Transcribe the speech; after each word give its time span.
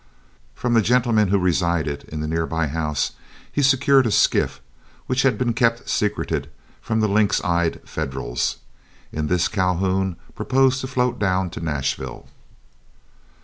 From 0.55 0.73
the 0.73 0.81
gentleman 0.81 1.27
who 1.27 1.37
resided 1.37 2.05
in 2.05 2.21
the 2.21 2.27
nearby 2.27 2.65
house 2.65 3.11
he 3.51 3.61
secured 3.61 4.07
a 4.07 4.11
skiff 4.11 4.59
which 5.05 5.21
had 5.21 5.37
been 5.37 5.53
kept 5.53 5.87
secreted 5.87 6.49
from 6.81 7.01
the 7.01 7.07
lynx 7.07 7.39
eyed 7.43 7.79
Federals. 7.87 8.57
In 9.11 9.27
this 9.27 9.47
Calhoun 9.47 10.15
proposed 10.33 10.81
to 10.81 10.87
float 10.87 11.19
down 11.19 11.51
to 11.51 11.59
Nashville. 11.63 12.25